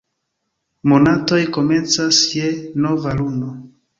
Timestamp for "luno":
3.21-3.53